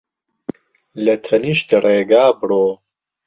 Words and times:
لە 1.03 1.15
تەنیشت 1.25 1.69
ڕێگا 1.83 2.25
بڕۆ 2.39 2.65